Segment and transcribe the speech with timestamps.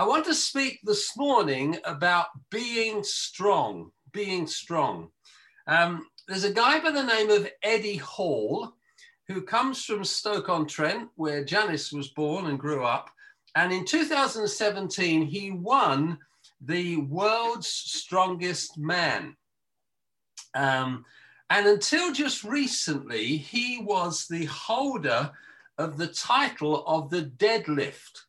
[0.00, 5.10] I want to speak this morning about being strong, being strong.
[5.66, 8.72] Um, there's a guy by the name of Eddie Hall
[9.28, 13.10] who comes from Stoke-on-Trent, where Janice was born and grew up.
[13.54, 16.16] And in 2017, he won
[16.62, 19.36] the world's strongest man.
[20.54, 21.04] Um,
[21.50, 25.30] and until just recently, he was the holder
[25.76, 28.22] of the title of the deadlift.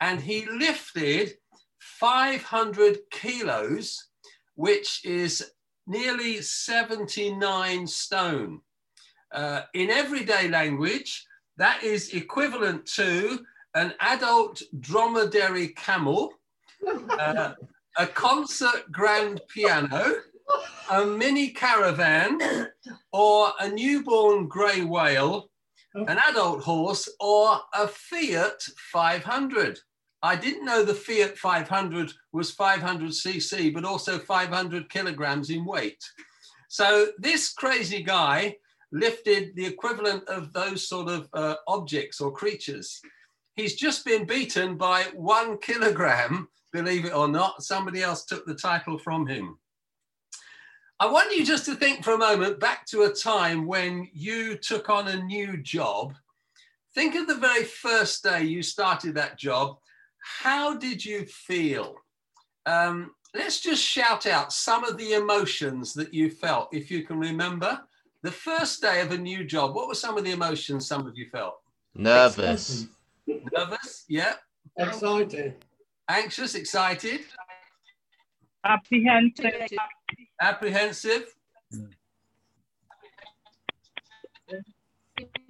[0.00, 1.34] And he lifted
[1.78, 4.08] 500 kilos,
[4.54, 5.52] which is
[5.86, 8.60] nearly 79 stone.
[9.32, 13.40] Uh, in everyday language, that is equivalent to
[13.74, 16.32] an adult dromedary camel,
[17.18, 17.52] uh,
[17.98, 20.14] a concert grand piano,
[20.90, 22.68] a mini caravan,
[23.12, 25.50] or a newborn grey whale,
[25.94, 29.78] an adult horse, or a Fiat 500.
[30.22, 36.04] I didn't know the Fiat 500 was 500 cc, but also 500 kilograms in weight.
[36.68, 38.56] So this crazy guy
[38.92, 43.00] lifted the equivalent of those sort of uh, objects or creatures.
[43.56, 47.62] He's just been beaten by one kilogram, believe it or not.
[47.62, 49.58] Somebody else took the title from him.
[50.98, 54.56] I want you just to think for a moment back to a time when you
[54.56, 56.14] took on a new job.
[56.94, 59.78] Think of the very first day you started that job.
[60.20, 61.96] How did you feel?
[62.66, 67.18] Um, let's just shout out some of the emotions that you felt, if you can
[67.18, 67.80] remember.
[68.22, 71.16] The first day of a new job, what were some of the emotions some of
[71.16, 71.60] you felt?
[71.94, 72.86] Nervous.
[73.26, 74.34] Nervous, yeah.
[74.76, 75.64] Excited.
[76.08, 77.20] Anxious, excited,
[78.64, 79.72] apprehensive,
[80.40, 81.34] apprehensive,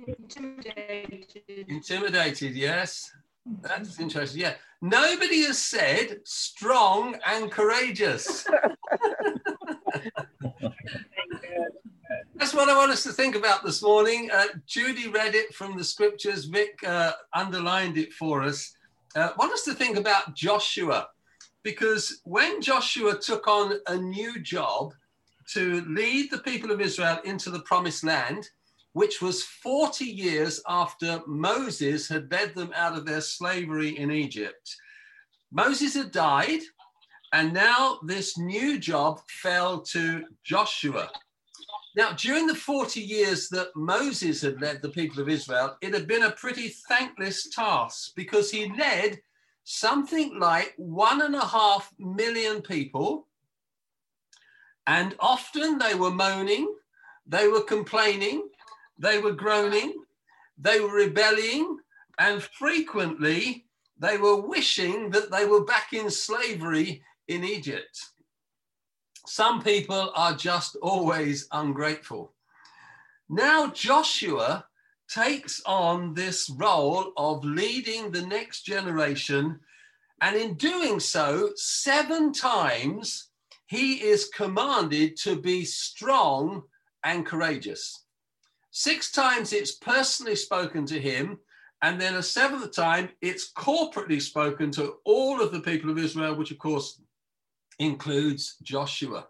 [0.07, 3.11] intimidated, intimidated, yes.
[3.63, 4.41] That's interesting.
[4.41, 4.55] Yeah.
[4.83, 8.47] Nobody has said strong and courageous.
[12.35, 14.31] That's what I want us to think about this morning.
[14.33, 16.47] Uh, Judy read it from the scriptures.
[16.47, 18.75] Vic uh, underlined it for us.
[19.15, 21.09] Uh, want us to think about Joshua,
[21.63, 24.95] because when Joshua took on a new job
[25.53, 28.49] to lead the people of Israel into the promised land,
[28.93, 34.77] which was 40 years after Moses had led them out of their slavery in Egypt.
[35.53, 36.61] Moses had died,
[37.33, 41.11] and now this new job fell to Joshua.
[41.97, 46.07] Now, during the 40 years that Moses had led the people of Israel, it had
[46.07, 49.21] been a pretty thankless task because he led
[49.65, 53.27] something like one and a half million people.
[54.87, 56.73] And often they were moaning,
[57.27, 58.49] they were complaining,
[59.01, 59.95] they were groaning,
[60.59, 61.79] they were rebelling,
[62.19, 63.65] and frequently
[63.99, 67.99] they were wishing that they were back in slavery in Egypt.
[69.27, 72.35] Some people are just always ungrateful.
[73.29, 74.67] Now, Joshua
[75.09, 79.61] takes on this role of leading the next generation.
[80.21, 83.31] And in doing so, seven times
[83.67, 86.63] he is commanded to be strong
[87.05, 88.05] and courageous.
[88.71, 91.39] Six times it's personally spoken to him.
[91.83, 96.37] And then a seventh time, it's corporately spoken to all of the people of Israel,
[96.37, 97.01] which of course
[97.79, 99.27] includes Joshua.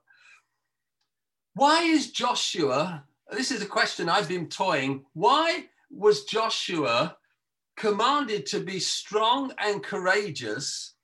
[1.55, 7.17] Why is Joshua, this is a question I've been toying, why was Joshua
[7.77, 10.95] commanded to be strong and courageous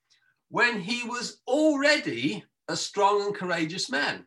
[0.48, 4.26] when he was already a strong and courageous man?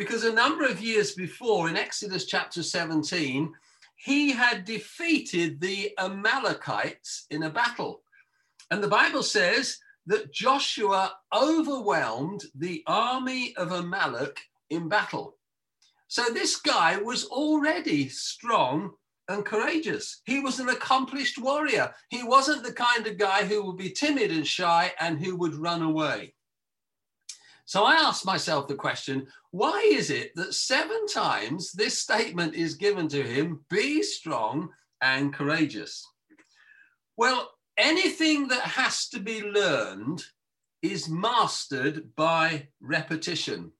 [0.00, 3.52] Because a number of years before, in Exodus chapter 17,
[3.96, 8.00] he had defeated the Amalekites in a battle.
[8.70, 14.40] And the Bible says that Joshua overwhelmed the army of Amalek
[14.70, 15.36] in battle.
[16.08, 18.92] So this guy was already strong
[19.28, 20.22] and courageous.
[20.24, 21.92] He was an accomplished warrior.
[22.08, 25.56] He wasn't the kind of guy who would be timid and shy and who would
[25.56, 26.32] run away.
[27.70, 32.74] So I asked myself the question why is it that seven times this statement is
[32.74, 34.70] given to him be strong
[35.00, 36.04] and courageous?
[37.16, 40.20] Well, anything that has to be learned
[40.82, 43.70] is mastered by repetition.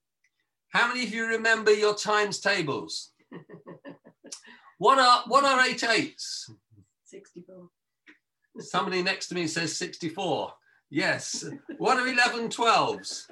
[0.69, 3.11] How many of you remember your times tables?
[4.77, 6.49] what are what are eight eights?
[7.07, 7.67] 64.
[8.59, 10.53] Somebody next to me says 64.
[10.89, 11.43] Yes.
[11.77, 13.25] What are 11 12s?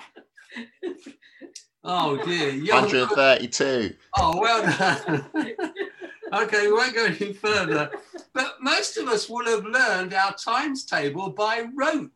[1.83, 2.49] Oh dear.
[2.49, 3.95] Young- 132.
[4.17, 5.25] Oh, well done.
[6.33, 7.89] okay, we won't go any further.
[8.33, 12.11] But most of us will have learned our times table by rote.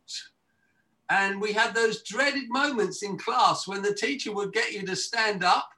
[1.10, 4.96] And we had those dreaded moments in class when the teacher would get you to
[4.96, 5.70] stand up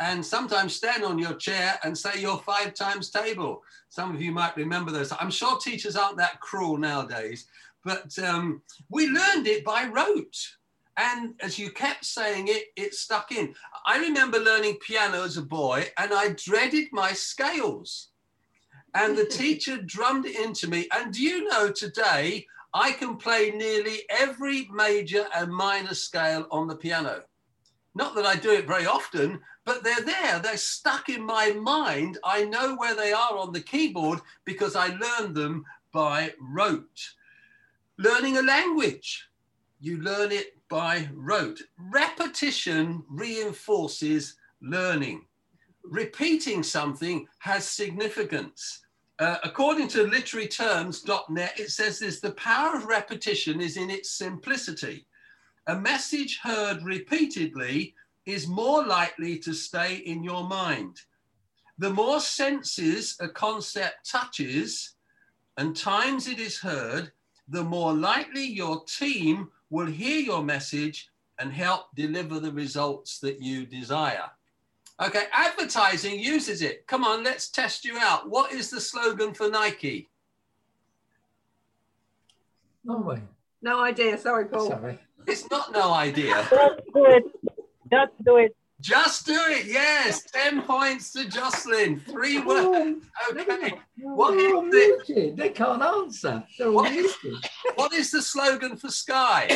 [0.00, 3.62] and sometimes stand on your chair and say your five times table.
[3.88, 5.12] Some of you might remember those.
[5.18, 7.46] I'm sure teachers aren't that cruel nowadays,
[7.84, 8.60] but um,
[8.90, 10.36] we learned it by rote.
[10.96, 13.54] And as you kept saying it, it stuck in.
[13.84, 18.08] I remember learning piano as a boy and I dreaded my scales.
[18.94, 20.88] And the teacher drummed it into me.
[20.94, 26.66] And do you know today, I can play nearly every major and minor scale on
[26.66, 27.22] the piano.
[27.94, 30.38] Not that I do it very often, but they're there.
[30.38, 32.18] They're stuck in my mind.
[32.22, 37.14] I know where they are on the keyboard because I learned them by rote.
[37.96, 39.26] Learning a language,
[39.80, 41.60] you learn it by rote.
[41.78, 45.26] Repetition reinforces learning.
[45.84, 48.82] Repeating something has significance.
[49.18, 55.06] Uh, according to literaryterms.net, it says this the power of repetition is in its simplicity.
[55.68, 57.94] A message heard repeatedly
[58.26, 61.00] is more likely to stay in your mind.
[61.78, 64.94] The more senses a concept touches
[65.56, 67.12] and times it is heard,
[67.48, 73.42] the more likely your team will hear your message and help deliver the results that
[73.42, 74.30] you desire.
[75.02, 76.86] Okay, advertising uses it.
[76.86, 78.30] Come on, let's test you out.
[78.30, 80.08] What is the slogan for Nike?
[82.84, 83.20] No way.
[83.60, 84.16] No idea.
[84.16, 84.68] Sorry, Paul.
[84.68, 84.98] Sorry.
[85.26, 86.34] It's not no idea.
[86.48, 87.24] Just do it.
[87.90, 88.56] Just do it.
[88.80, 89.66] Just do it.
[89.66, 92.00] Yes, 10 points to Jocelyn.
[92.00, 93.04] Three words.
[93.32, 93.72] Okay.
[94.00, 95.36] What They're all is it?
[95.36, 96.44] They can't answer.
[96.58, 96.92] They're all What?
[96.92, 97.34] muted.
[97.76, 99.48] What is the slogan for Sky?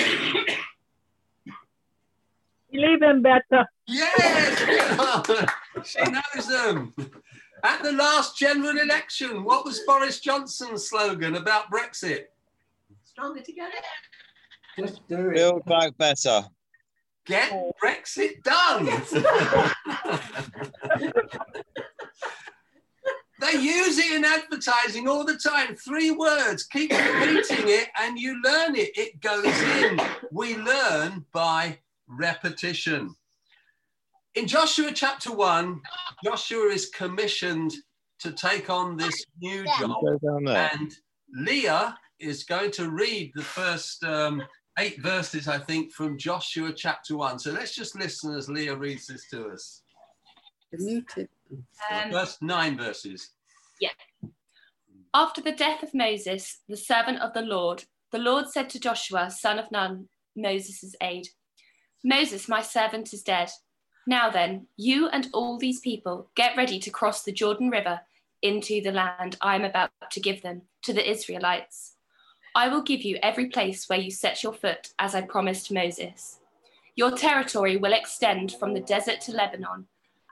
[2.72, 3.66] Believe in better.
[3.86, 4.58] Yes,
[5.84, 6.94] she knows them.
[7.62, 12.26] At the last general election, what was Boris Johnson's slogan about Brexit?
[13.04, 13.72] Stronger together.
[14.78, 15.34] Just do it.
[15.34, 16.42] Build back better.
[17.26, 17.52] Get
[17.82, 18.86] Brexit done.
[23.40, 25.76] they use it in advertising all the time.
[25.76, 28.90] Three words, keep repeating it, and you learn it.
[28.96, 30.00] It goes in.
[30.32, 31.78] We learn by
[32.08, 33.14] repetition.
[34.34, 35.80] In Joshua chapter 1,
[36.24, 37.72] Joshua is commissioned
[38.20, 39.96] to take on this new job.
[40.02, 40.70] Go down there.
[40.72, 40.94] And
[41.34, 44.42] Leah is going to read the first um,
[44.80, 47.38] eight verses, I think, from Joshua chapter one.
[47.38, 49.82] So let's just listen as Leah reads this to us.
[50.72, 51.28] Muted.
[51.90, 53.30] Um, first nine verses.
[53.80, 53.90] Yeah.
[55.12, 59.30] After the death of Moses, the servant of the Lord, the Lord said to Joshua,
[59.30, 61.28] son of Nun, Moses' aide,
[62.02, 63.50] Moses, my servant, is dead.
[64.06, 68.00] Now then, you and all these people get ready to cross the Jordan River
[68.42, 71.96] into the land I am about to give them, to the Israelites.
[72.54, 76.40] I will give you every place where you set your foot, as I promised Moses.
[76.96, 79.86] Your territory will extend from the desert to Lebanon,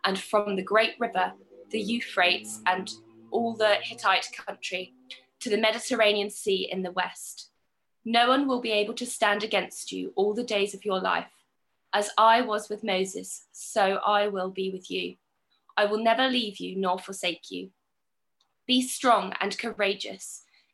[0.04, 1.32] and from the great river,
[1.70, 2.90] the Euphrates, and
[3.30, 4.94] all the Hittite country
[5.40, 7.50] to the Mediterranean Sea in the west.
[8.04, 11.30] No one will be able to stand against you all the days of your life.
[11.92, 15.16] As I was with Moses, so I will be with you.
[15.76, 17.70] I will never leave you nor forsake you.
[18.66, 20.42] Be strong and courageous,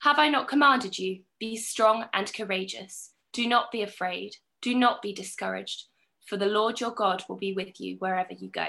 [0.00, 1.20] Have I not commanded you?
[1.38, 3.10] Be strong and courageous.
[3.32, 4.36] Do not be afraid.
[4.62, 5.84] Do not be discouraged,
[6.26, 8.66] for the Lord your God will be with you wherever you go.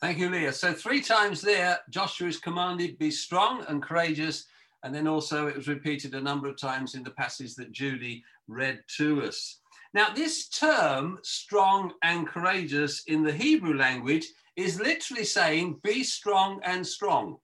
[0.00, 0.52] Thank you, Leah.
[0.52, 4.46] So three times there, Joshua is commanded, be strong and courageous.
[4.84, 8.22] And then also it was repeated a number of times in the passage that Judy
[8.46, 9.58] read to us.
[9.94, 16.60] Now, this term, strong and courageous, in the Hebrew language is literally saying be strong
[16.62, 17.38] and strong.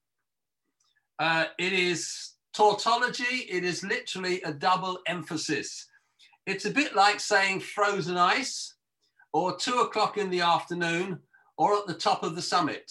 [1.19, 5.89] Uh, it is tautology, it is literally a double emphasis.
[6.47, 8.75] It's a bit like saying frozen ice
[9.33, 11.19] or two o'clock in the afternoon
[11.57, 12.91] or at the top of the summit.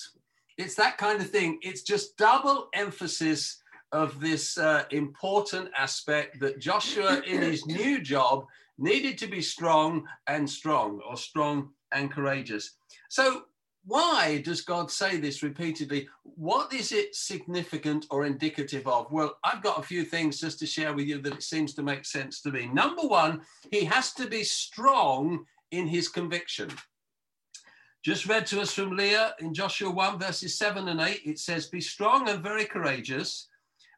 [0.57, 1.59] It's that kind of thing.
[1.61, 8.45] It's just double emphasis of this uh, important aspect that Joshua, in his new job,
[8.77, 12.71] needed to be strong and strong, or strong and courageous.
[13.09, 13.43] So,
[13.85, 16.07] why does God say this repeatedly?
[16.23, 19.11] What is it significant or indicative of?
[19.11, 21.83] Well, I've got a few things just to share with you that it seems to
[21.83, 22.67] make sense to me.
[22.67, 26.69] Number one, he has to be strong in his conviction.
[28.03, 31.21] Just read to us from Leah in Joshua 1, verses 7 and 8.
[31.25, 33.47] It says, Be strong and very courageous.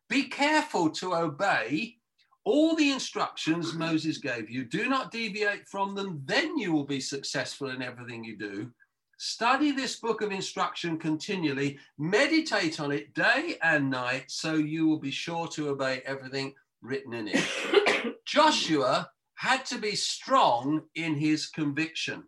[0.10, 1.98] Be careful to obey
[2.44, 4.66] all the instructions Moses gave you.
[4.66, 8.72] Do not deviate from them, then you will be successful in everything you do.
[9.18, 15.00] Study this book of instruction continually, meditate on it day and night, so you will
[15.00, 18.18] be sure to obey everything written in it.
[18.26, 22.24] Joshua had to be strong in his conviction.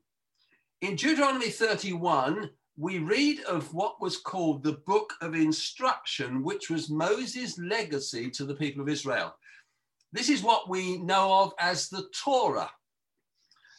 [0.81, 6.89] In Deuteronomy 31, we read of what was called the book of instruction, which was
[6.89, 9.35] Moses' legacy to the people of Israel.
[10.13, 12.71] This is what we know of as the Torah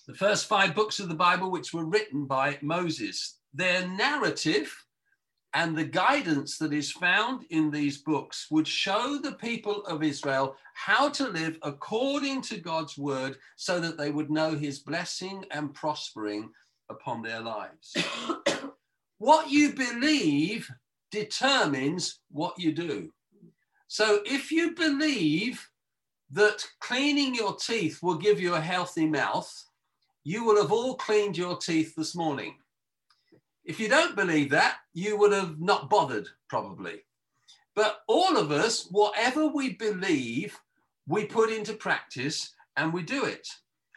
[0.09, 3.37] the first five books of the Bible, which were written by Moses.
[3.53, 4.75] Their narrative
[5.53, 10.57] and the guidance that is found in these books would show the people of Israel
[10.75, 15.75] how to live according to God's word so that they would know his blessing and
[15.75, 16.49] prospering
[16.89, 17.95] upon their lives.
[19.19, 20.71] what you believe
[21.11, 23.11] determines what you do.
[23.89, 25.69] So if you believe
[26.31, 29.53] that cleaning your teeth will give you a healthy mouth,
[30.29, 32.55] you will have all cleaned your teeth this morning.
[33.65, 37.01] If you don't believe that, you would have not bothered, probably.
[37.75, 40.61] But all of us, whatever we believe,
[41.07, 43.49] we put into practice and we do it.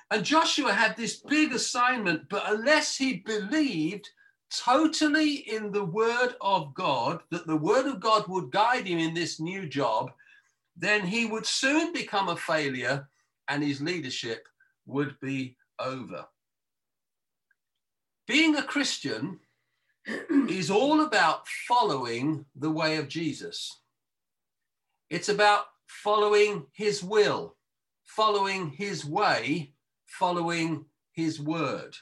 [0.09, 4.09] And Joshua had this big assignment, but unless he believed
[4.55, 9.13] totally in the word of God, that the word of God would guide him in
[9.13, 10.13] this new job,
[10.77, 13.09] then he would soon become a failure
[13.49, 14.47] and his leadership
[14.85, 16.25] would be over.
[18.27, 19.39] Being a Christian
[20.49, 23.79] is all about following the way of Jesus.
[25.09, 27.55] It's about following his will,
[28.05, 29.73] following his way,
[30.05, 31.95] following his word.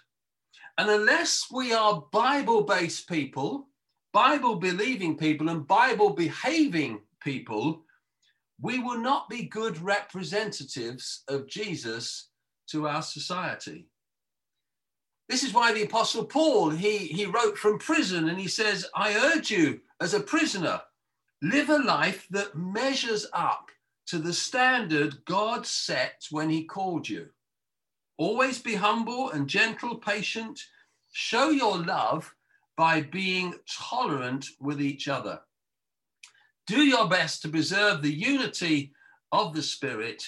[0.78, 3.68] And unless we are Bible based people,
[4.14, 7.84] Bible believing people, and Bible behaving people,
[8.62, 12.29] we will not be good representatives of Jesus
[12.72, 13.88] to our society.
[15.28, 19.16] This is why the Apostle Paul, he, he wrote from prison and he says, I
[19.36, 20.82] urge you as a prisoner,
[21.42, 23.70] live a life that measures up
[24.08, 27.28] to the standard God set when he called you.
[28.18, 30.60] Always be humble and gentle, patient.
[31.12, 32.34] Show your love
[32.76, 35.40] by being tolerant with each other.
[36.66, 38.94] Do your best to preserve the unity
[39.32, 40.24] of the Spirit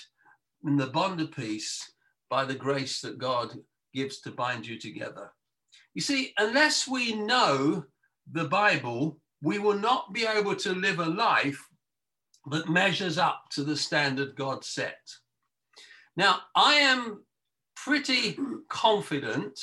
[0.63, 1.90] in the bond of peace
[2.31, 3.53] by the grace that God
[3.93, 5.33] gives to bind you together.
[5.93, 7.83] You see, unless we know
[8.31, 11.61] the Bible, we will not be able to live a life
[12.49, 15.01] that measures up to the standard God set.
[16.15, 17.23] Now, I am
[17.75, 19.59] pretty confident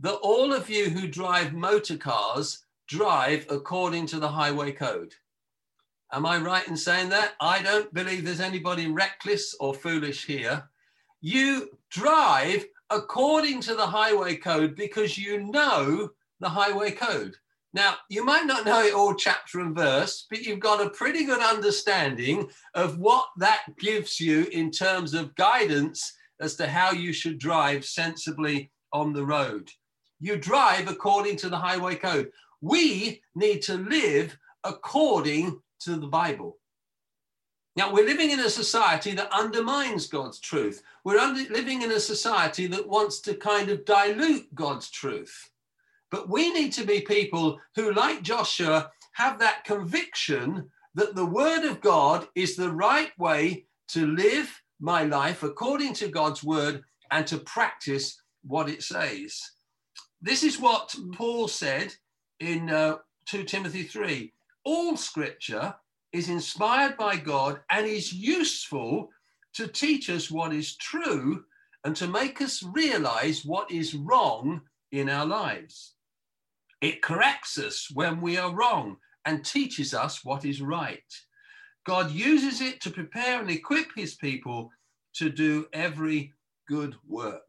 [0.00, 5.14] that all of you who drive motor cars drive according to the highway code.
[6.12, 7.34] Am I right in saying that?
[7.40, 10.68] I don't believe there's anybody reckless or foolish here
[11.24, 17.34] you drive according to the highway code because you know the highway code.
[17.72, 21.24] Now, you might not know it all chapter and verse, but you've got a pretty
[21.24, 27.14] good understanding of what that gives you in terms of guidance as to how you
[27.14, 29.70] should drive sensibly on the road.
[30.20, 32.30] You drive according to the highway code.
[32.60, 36.58] We need to live according to the Bible.
[37.76, 40.82] Now, we're living in a society that undermines God's truth.
[41.04, 45.50] We're under, living in a society that wants to kind of dilute God's truth.
[46.10, 51.64] But we need to be people who, like Joshua, have that conviction that the word
[51.64, 57.26] of God is the right way to live my life according to God's word and
[57.26, 59.40] to practice what it says.
[60.22, 61.94] This is what Paul said
[62.40, 62.96] in uh,
[63.26, 64.32] 2 Timothy 3
[64.64, 65.74] all scripture
[66.12, 69.10] is inspired by God and is useful
[69.54, 71.44] to teach us what is true
[71.84, 75.94] and to make us realize what is wrong in our lives.
[76.80, 81.02] It corrects us when we are wrong and teaches us what is right.
[81.86, 84.70] God uses it to prepare and equip his people
[85.14, 86.32] to do every
[86.68, 87.42] good work.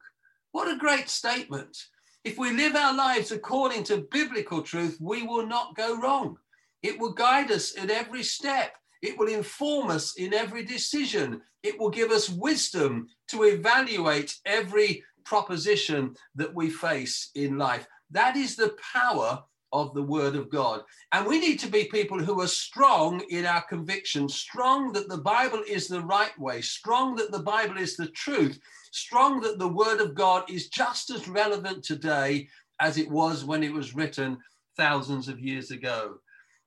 [0.51, 1.77] What a great statement.
[2.23, 6.37] If we live our lives according to biblical truth, we will not go wrong.
[6.81, 8.77] It will guide us at every step.
[9.05, 11.41] It will inform us in every decision.
[11.61, 17.85] It will give us wisdom to evaluate every proposition that we face in life.
[18.09, 20.81] That is the power of the word of God.
[21.11, 25.19] And we need to be people who are strong in our conviction, strong that the
[25.19, 28.59] Bible is the right way, strong that the Bible is the truth,
[28.91, 32.47] strong that the word of God is just as relevant today
[32.79, 34.37] as it was when it was written
[34.77, 36.15] thousands of years ago.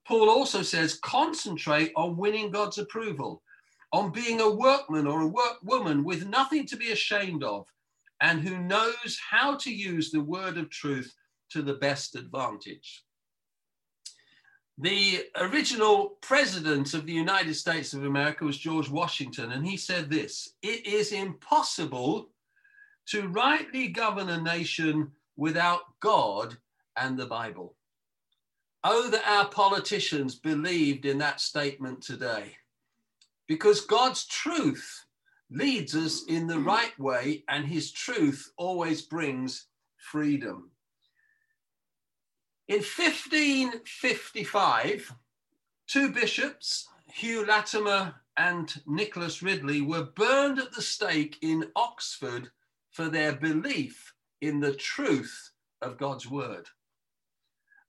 [0.09, 3.43] Paul also says, concentrate on winning God's approval,
[3.93, 7.67] on being a workman or a workwoman with nothing to be ashamed of,
[8.23, 11.15] and who knows how to use the word of truth
[11.51, 13.05] to the best advantage.
[14.79, 20.09] The original president of the United States of America was George Washington, and he said
[20.09, 22.31] this It is impossible
[23.09, 26.57] to rightly govern a nation without God
[26.97, 27.75] and the Bible.
[28.85, 32.57] Oh, that our politicians believed in that statement today.
[33.49, 35.05] Because God's truth
[35.51, 39.67] leads us in the right way, and his truth always brings
[39.97, 40.71] freedom.
[42.69, 45.15] In 1555,
[45.87, 52.51] two bishops, Hugh Latimer and Nicholas Ridley, were burned at the stake in Oxford
[52.91, 55.51] for their belief in the truth
[55.83, 56.69] of God's word.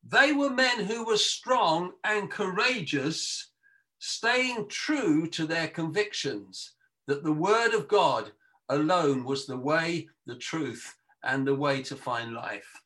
[0.03, 3.51] They were men who were strong and courageous,
[4.00, 6.74] staying true to their convictions
[7.08, 8.32] that the word of God
[8.70, 12.82] alone was the way, the truth, and the way to find life.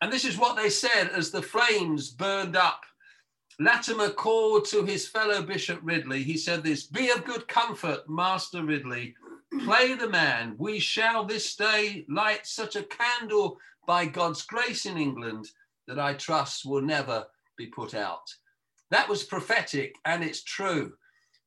[0.00, 2.82] And this is what they said as the flames burned up.
[3.58, 6.22] Latimer called to his fellow Bishop Ridley.
[6.22, 9.14] He said this Be of good comfort, Master Ridley.
[9.64, 10.54] Play the man.
[10.58, 15.48] We shall this day light such a candle by God's grace in England
[15.86, 17.26] that I trust will never
[17.56, 18.28] be put out.
[18.90, 20.92] That was prophetic and it's true.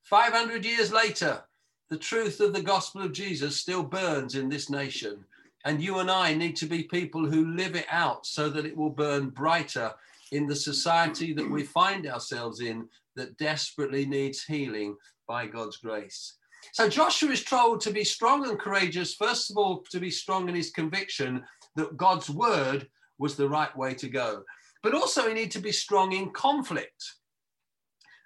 [0.04, 1.42] 500 years later,
[1.88, 5.24] the truth of the gospel of Jesus still burns in this nation.
[5.64, 8.76] And you and I need to be people who live it out so that it
[8.76, 9.92] will burn brighter
[10.32, 16.36] in the society that we find ourselves in that desperately needs healing by God's grace.
[16.72, 20.48] So Joshua is told to be strong and courageous, first of all, to be strong
[20.48, 21.42] in his conviction
[21.76, 22.88] that God's word
[23.20, 24.42] was the right way to go.
[24.82, 27.04] But also, we need to be strong in conflict.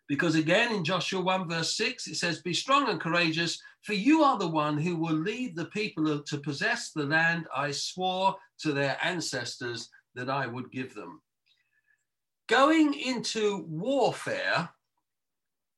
[0.08, 4.22] Because again, in Joshua 1, verse 6, it says, Be strong and courageous, for you
[4.22, 8.72] are the one who will lead the people to possess the land I swore to
[8.72, 11.20] their ancestors that I would give them.
[12.48, 14.68] Going into warfare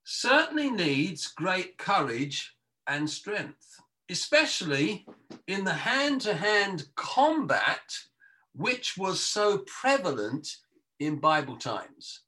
[0.05, 2.55] certainly needs great courage
[2.87, 5.07] and strength, especially
[5.46, 7.96] in the hand to hand combat,
[8.57, 10.49] which was so prevalent
[10.99, 12.23] in Bible times.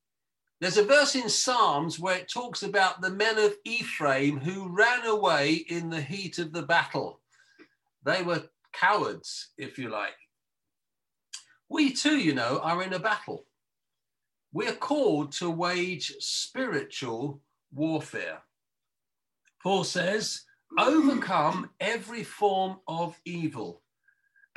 [0.60, 5.06] There's a verse in Psalms where it talks about the men of Ephraim who ran
[5.06, 7.20] away in the heat of the battle.
[8.04, 10.16] They were cowards, if you like.
[11.68, 13.44] We too, you know, are in a battle.
[14.52, 17.40] We're called to wage spiritual
[17.72, 18.38] warfare.
[19.62, 20.42] Paul says,
[20.78, 23.82] overcome every form of evil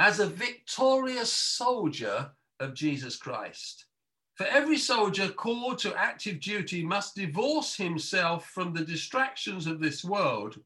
[0.02, 3.86] as a victorious soldier of Jesus Christ.
[4.34, 10.04] For every soldier called to active duty must divorce himself from the distractions of this
[10.04, 10.60] world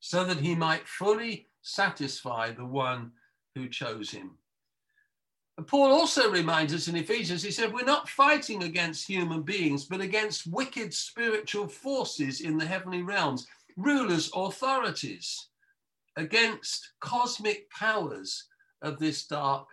[0.00, 3.10] so that he might fully satisfy the one
[3.54, 4.32] who chose him.
[5.66, 10.02] Paul also reminds us in Ephesians, he said, We're not fighting against human beings, but
[10.02, 13.46] against wicked spiritual forces in the heavenly realms,
[13.78, 15.46] rulers, authorities,
[16.16, 18.46] against cosmic powers
[18.82, 19.66] of this dark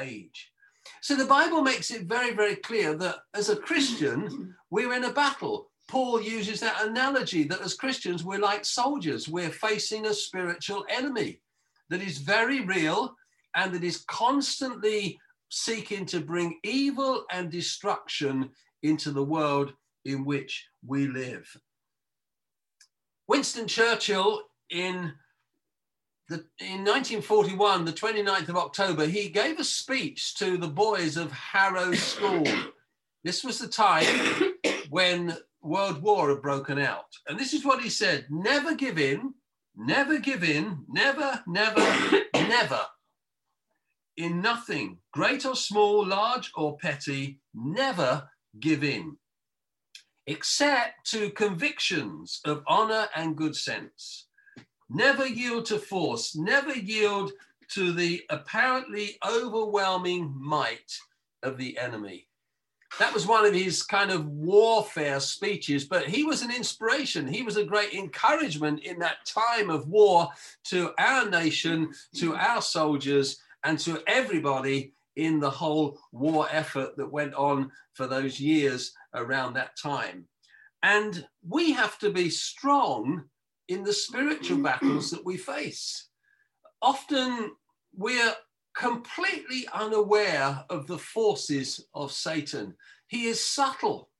[0.00, 0.52] age.
[1.00, 5.12] So the Bible makes it very, very clear that as a Christian, we're in a
[5.12, 5.70] battle.
[5.88, 9.28] Paul uses that analogy that as Christians, we're like soldiers.
[9.28, 11.40] We're facing a spiritual enemy
[11.90, 13.14] that is very real
[13.54, 18.50] and that is constantly seeking to bring evil and destruction
[18.82, 19.72] into the world
[20.04, 21.48] in which we live.
[23.28, 25.12] Winston Churchill in
[26.28, 31.30] the, in 1941, the 29th of October, he gave a speech to the boys of
[31.30, 32.44] Harrow School.
[33.22, 34.04] this was the time
[34.90, 37.06] when World War had broken out.
[37.28, 39.34] And this is what he said never give in,
[39.76, 41.80] never give in, never, never,
[42.34, 42.80] never.
[44.16, 49.16] In nothing, great or small, large or petty, never give in,
[50.26, 54.25] except to convictions of honor and good sense
[54.88, 57.32] Never yield to force, never yield
[57.70, 60.96] to the apparently overwhelming might
[61.42, 62.28] of the enemy.
[62.98, 67.26] That was one of his kind of warfare speeches, but he was an inspiration.
[67.26, 70.28] He was a great encouragement in that time of war
[70.64, 77.10] to our nation, to our soldiers, and to everybody in the whole war effort that
[77.10, 80.26] went on for those years around that time.
[80.82, 83.24] And we have to be strong
[83.68, 86.08] in the spiritual battles that we face.
[86.82, 87.52] Often
[87.94, 88.34] we're
[88.76, 92.74] completely unaware of the forces of Satan.
[93.08, 94.10] He is subtle.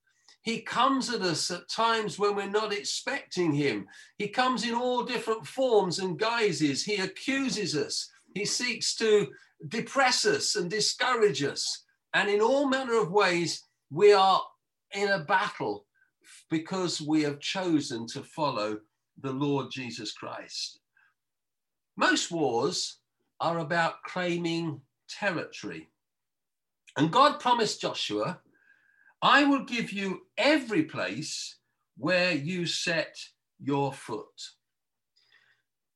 [0.41, 3.87] He comes at us at times when we're not expecting him.
[4.17, 6.83] He comes in all different forms and guises.
[6.83, 8.09] He accuses us.
[8.33, 9.27] He seeks to
[9.67, 11.83] depress us and discourage us.
[12.13, 14.41] And in all manner of ways, we are
[14.93, 15.85] in a battle
[16.49, 18.79] because we have chosen to follow
[19.21, 20.79] the Lord Jesus Christ.
[21.95, 22.97] Most wars
[23.39, 25.89] are about claiming territory.
[26.95, 28.39] And God promised Joshua,
[29.21, 31.57] I will give you every place
[31.97, 33.17] where you set
[33.59, 34.51] your foot.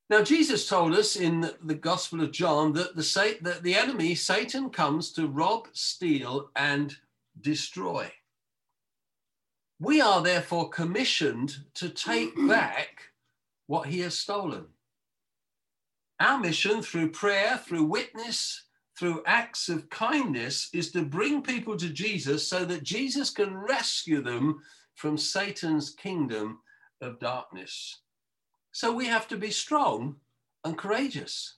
[0.09, 4.69] Now, Jesus told us in the Gospel of John that the, that the enemy, Satan,
[4.69, 6.93] comes to rob, steal, and
[7.39, 8.11] destroy.
[9.79, 13.10] We are therefore commissioned to take back
[13.71, 14.65] what he has stolen.
[16.19, 18.65] Our mission through prayer, through witness,
[18.99, 24.21] through acts of kindness is to bring people to Jesus so that Jesus can rescue
[24.21, 24.61] them
[24.95, 26.59] from Satan's kingdom
[26.99, 27.99] of darkness.
[28.73, 30.17] So we have to be strong
[30.65, 31.55] and courageous.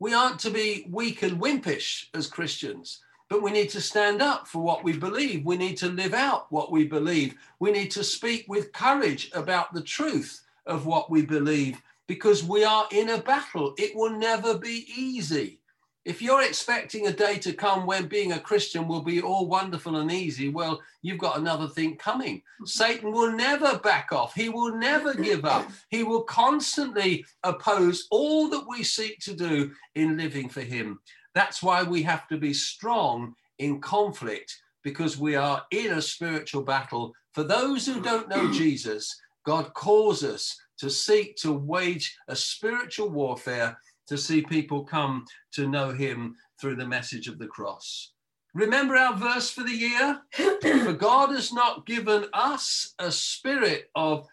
[0.00, 4.48] We aren't to be weak and wimpish as Christians, but we need to stand up
[4.48, 5.44] for what we believe.
[5.44, 7.34] We need to live out what we believe.
[7.60, 12.64] We need to speak with courage about the truth of what we believe because we
[12.64, 13.74] are in a battle.
[13.78, 15.60] It will never be easy.
[16.04, 19.96] If you're expecting a day to come when being a Christian will be all wonderful
[19.96, 22.42] and easy, well, you've got another thing coming.
[22.64, 24.32] Satan will never back off.
[24.32, 25.68] He will never give up.
[25.90, 31.00] He will constantly oppose all that we seek to do in living for him.
[31.34, 36.62] That's why we have to be strong in conflict because we are in a spiritual
[36.62, 37.14] battle.
[37.32, 43.08] For those who don't know Jesus, God calls us to seek to wage a spiritual
[43.08, 43.78] warfare
[44.08, 48.12] to see people come to know him through the message of the cross.
[48.54, 50.20] Remember our verse for the year?
[50.84, 54.26] for God has not given us a spirit of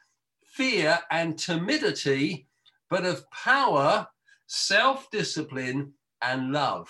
[0.46, 2.48] fear and timidity,
[2.90, 4.08] but of power,
[4.48, 6.88] self discipline, and love.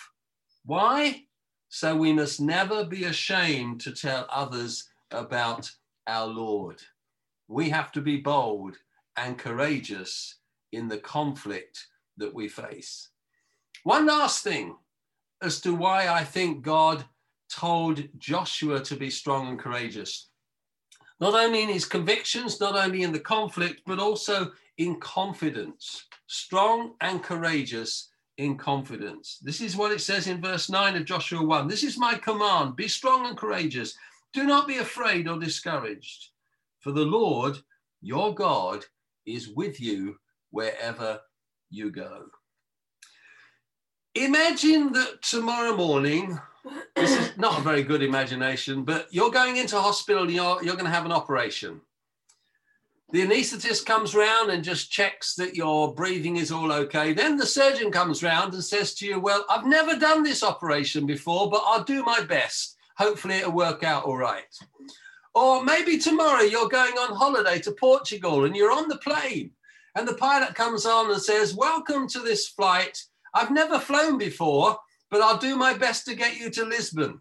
[0.66, 1.24] Why?
[1.70, 5.72] So we must never be ashamed to tell others about
[6.06, 6.82] our Lord.
[7.54, 8.78] We have to be bold
[9.16, 10.40] and courageous
[10.72, 11.86] in the conflict
[12.18, 13.10] that we face.
[13.84, 14.76] One last thing
[15.40, 17.06] as to why I think God
[17.52, 20.30] told Joshua to be strong and courageous.
[21.20, 26.08] Not only in his convictions, not only in the conflict, but also in confidence.
[26.26, 29.38] Strong and courageous in confidence.
[29.44, 31.68] This is what it says in verse 9 of Joshua 1.
[31.68, 33.96] This is my command be strong and courageous.
[34.34, 36.30] Do not be afraid or discouraged,
[36.84, 37.58] for the Lord
[38.02, 38.86] your God
[39.26, 40.18] is with you
[40.52, 41.22] wherever
[41.70, 42.26] you go.
[44.16, 46.38] Imagine that tomorrow morning,
[46.96, 50.86] this is not a very good imagination, but you're going into hospital, you're, you're going
[50.86, 51.80] to have an operation.
[53.14, 57.14] The anaesthetist comes round and just checks that your breathing is all okay.
[57.14, 61.06] Then the surgeon comes round and says to you, Well, I've never done this operation
[61.06, 62.76] before, but I'll do my best.
[62.98, 64.46] Hopefully, it'll work out all right.
[65.36, 69.52] Or maybe tomorrow you're going on holiday to Portugal and you're on the plane
[69.96, 73.02] and the pilot comes on and says, Welcome to this flight.
[73.34, 74.78] I've never flown before,
[75.10, 77.20] but I'll do my best to get you to Lisbon.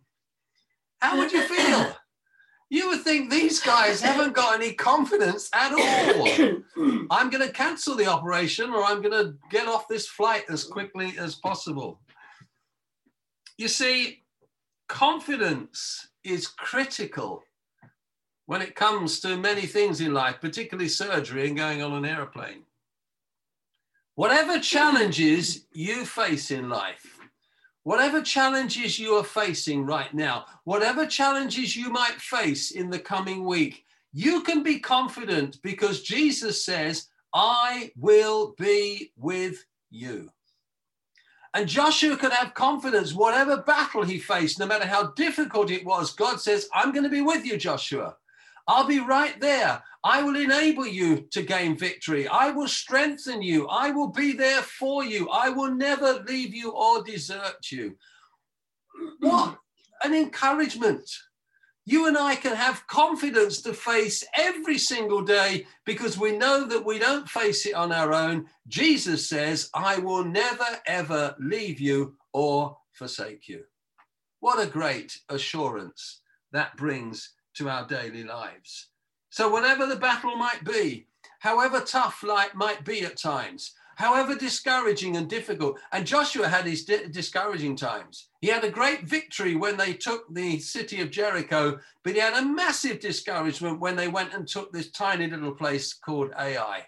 [1.01, 1.97] How would you feel?
[2.73, 6.27] You would think these guys haven't got any confidence at all.
[7.11, 10.65] I'm going to cancel the operation or I'm going to get off this flight as
[10.65, 12.01] quickly as possible.
[13.59, 14.23] You see,
[14.89, 17.43] confidence is critical
[18.53, 22.65] when it comes to many things in life, particularly surgery and going on an aeroplane.
[24.15, 27.19] Whatever challenges you face in life,
[27.85, 33.47] whatever challenges you are facing right now, whatever challenges you might face in the coming
[33.47, 40.29] week, you can be confident because Jesus says, I will be with you.
[41.55, 46.13] And Joshua could have confidence, whatever battle he faced, no matter how difficult it was,
[46.13, 48.17] God says, I'm going to be with you, Joshua.
[48.69, 49.83] I'll be right there.
[50.05, 52.27] I will enable you to gain victory.
[52.27, 53.69] I will strengthen you.
[53.69, 55.29] I will be there for you.
[55.29, 57.97] I will never leave you or desert you.
[59.21, 59.59] What
[60.05, 61.09] an encouragement.
[61.85, 66.85] You and I can have confidence to face every single day because we know that
[66.85, 68.47] we don't face it on our own.
[68.69, 73.65] Jesus says, I will never, ever leave you or forsake you.
[74.39, 76.21] What a great assurance
[76.53, 78.89] that brings to our daily lives.
[79.31, 81.07] So, whatever the battle might be,
[81.39, 86.85] however tough life might be at times, however discouraging and difficult, and Joshua had his
[86.85, 88.29] di- discouraging times.
[88.41, 92.35] He had a great victory when they took the city of Jericho, but he had
[92.35, 96.87] a massive discouragement when they went and took this tiny little place called Ai.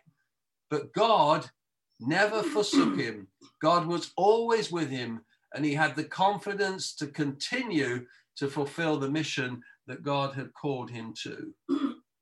[0.71, 1.49] But God
[2.01, 3.29] never forsook him.
[3.61, 5.21] God was always with him,
[5.55, 10.91] and he had the confidence to continue to fulfill the mission that God had called
[10.91, 11.55] him to.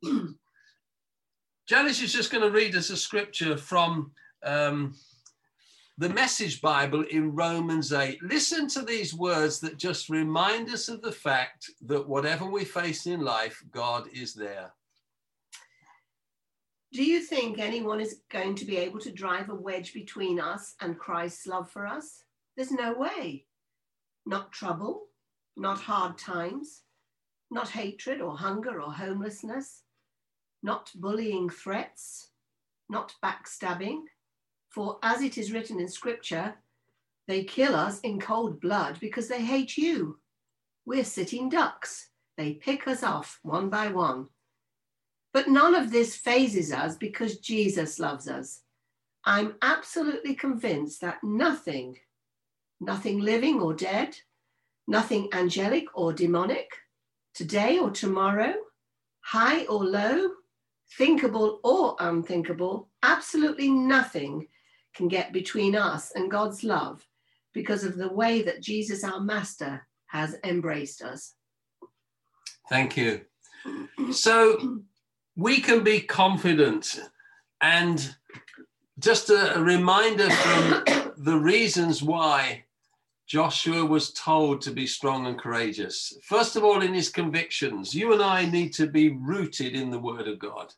[1.68, 4.12] Janice is just going to read us a scripture from
[4.44, 4.94] um,
[5.98, 8.22] the Message Bible in Romans 8.
[8.22, 13.06] Listen to these words that just remind us of the fact that whatever we face
[13.06, 14.72] in life, God is there.
[16.92, 20.74] Do you think anyone is going to be able to drive a wedge between us
[20.80, 22.24] and Christ's love for us?
[22.56, 23.46] There's no way.
[24.26, 25.04] Not trouble,
[25.56, 26.82] not hard times,
[27.52, 29.82] not hatred or hunger or homelessness,
[30.62, 32.30] not bullying threats,
[32.88, 34.00] not backstabbing.
[34.70, 36.54] For as it is written in Scripture,
[37.28, 40.18] they kill us in cold blood because they hate you.
[40.86, 42.08] We're sitting ducks.
[42.38, 44.28] They pick us off one by one.
[45.34, 48.62] But none of this fazes us because Jesus loves us.
[49.24, 51.98] I'm absolutely convinced that nothing,
[52.80, 54.16] nothing living or dead,
[54.88, 56.68] nothing angelic or demonic,
[57.34, 58.54] today or tomorrow,
[59.20, 60.30] high or low,
[60.98, 64.46] thinkable or unthinkable, absolutely nothing
[64.94, 67.06] can get between us and God's love
[67.52, 71.34] because of the way that Jesus, our Master, has embraced us.
[72.68, 73.22] Thank you.
[74.12, 74.82] So
[75.36, 77.00] we can be confident
[77.60, 78.14] and
[78.98, 80.84] just a, reminder from
[81.16, 82.64] the reasons why
[83.26, 86.12] Joshua was told to be strong and courageous.
[86.22, 89.98] First of all, in his convictions, you and I need to be rooted in the
[89.98, 90.72] Word of God.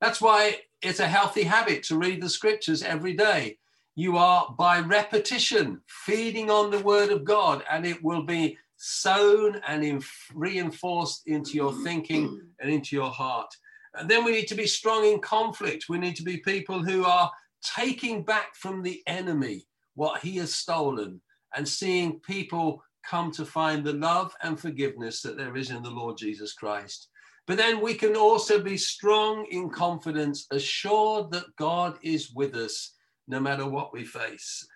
[0.00, 3.58] That's why it's a healthy habit to read the scriptures every day.
[3.96, 9.60] You are by repetition feeding on the Word of God, and it will be sown
[9.66, 13.52] and inf- reinforced into your thinking and into your heart.
[13.94, 15.86] And then we need to be strong in conflict.
[15.88, 17.30] We need to be people who are
[17.60, 21.20] taking back from the enemy what he has stolen
[21.56, 25.90] and seeing people come to find the love and forgiveness that there is in the
[25.90, 27.08] Lord Jesus Christ.
[27.46, 32.92] But then we can also be strong in confidence, assured that God is with us
[33.26, 34.66] no matter what we face.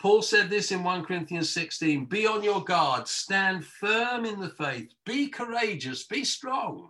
[0.00, 4.48] Paul said this in 1 Corinthians 16 Be on your guard, stand firm in the
[4.48, 6.88] faith, be courageous, be strong,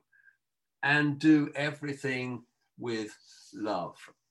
[0.82, 2.42] and do everything
[2.78, 3.14] with
[3.52, 3.96] love.